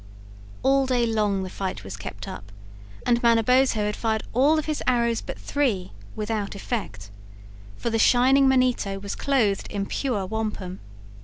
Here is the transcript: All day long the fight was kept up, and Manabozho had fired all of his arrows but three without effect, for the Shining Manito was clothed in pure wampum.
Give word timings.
All 0.63 0.87
day 0.87 1.05
long 1.05 1.43
the 1.43 1.49
fight 1.51 1.83
was 1.83 1.95
kept 1.95 2.27
up, 2.27 2.51
and 3.05 3.21
Manabozho 3.21 3.85
had 3.85 3.95
fired 3.95 4.23
all 4.33 4.57
of 4.57 4.65
his 4.65 4.81
arrows 4.87 5.21
but 5.21 5.37
three 5.37 5.91
without 6.15 6.55
effect, 6.55 7.11
for 7.77 7.91
the 7.91 7.99
Shining 7.99 8.47
Manito 8.47 8.97
was 8.97 9.13
clothed 9.13 9.67
in 9.71 9.85
pure 9.85 10.25
wampum. 10.25 10.79